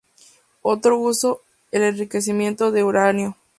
[0.63, 3.37] Otro uso es el enriquecimiento de uranio.